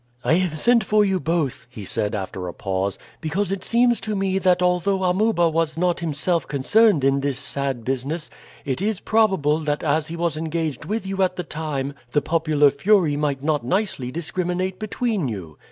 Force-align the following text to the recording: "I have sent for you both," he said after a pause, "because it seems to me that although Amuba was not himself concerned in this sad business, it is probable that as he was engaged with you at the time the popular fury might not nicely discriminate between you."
"I 0.23 0.33
have 0.33 0.57
sent 0.57 0.83
for 0.83 1.05
you 1.05 1.19
both," 1.19 1.67
he 1.69 1.85
said 1.85 2.15
after 2.15 2.47
a 2.47 2.55
pause, 2.55 2.97
"because 3.19 3.51
it 3.51 3.63
seems 3.63 3.99
to 3.99 4.15
me 4.15 4.39
that 4.39 4.63
although 4.63 5.03
Amuba 5.03 5.47
was 5.47 5.77
not 5.77 5.99
himself 5.99 6.47
concerned 6.47 7.03
in 7.03 7.19
this 7.19 7.37
sad 7.37 7.83
business, 7.85 8.31
it 8.65 8.81
is 8.81 8.99
probable 8.99 9.59
that 9.59 9.83
as 9.83 10.07
he 10.07 10.15
was 10.15 10.37
engaged 10.37 10.85
with 10.85 11.05
you 11.05 11.21
at 11.21 11.35
the 11.35 11.43
time 11.43 11.93
the 12.13 12.21
popular 12.23 12.71
fury 12.71 13.15
might 13.15 13.43
not 13.43 13.63
nicely 13.63 14.09
discriminate 14.09 14.79
between 14.79 15.27
you." 15.27 15.57